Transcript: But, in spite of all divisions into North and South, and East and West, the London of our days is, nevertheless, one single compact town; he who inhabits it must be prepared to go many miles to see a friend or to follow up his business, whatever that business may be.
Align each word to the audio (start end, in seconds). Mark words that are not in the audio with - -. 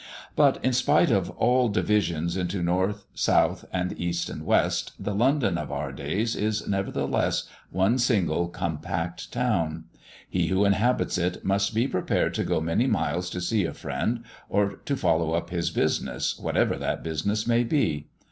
But, 0.35 0.57
in 0.65 0.73
spite 0.73 1.11
of 1.11 1.29
all 1.29 1.69
divisions 1.69 2.35
into 2.35 2.63
North 2.63 3.05
and 3.11 3.19
South, 3.19 3.65
and 3.71 3.93
East 3.99 4.31
and 4.31 4.43
West, 4.47 4.93
the 4.97 5.13
London 5.13 5.59
of 5.59 5.71
our 5.71 5.91
days 5.91 6.35
is, 6.35 6.67
nevertheless, 6.67 7.43
one 7.69 7.99
single 7.99 8.47
compact 8.47 9.31
town; 9.31 9.83
he 10.27 10.47
who 10.47 10.65
inhabits 10.65 11.19
it 11.19 11.45
must 11.45 11.75
be 11.75 11.87
prepared 11.87 12.33
to 12.33 12.43
go 12.43 12.59
many 12.59 12.87
miles 12.87 13.29
to 13.29 13.39
see 13.39 13.63
a 13.63 13.75
friend 13.75 14.23
or 14.49 14.77
to 14.77 14.97
follow 14.97 15.33
up 15.33 15.51
his 15.51 15.69
business, 15.69 16.35
whatever 16.39 16.77
that 16.79 17.03
business 17.03 17.45
may 17.45 17.63
be. 17.63 18.07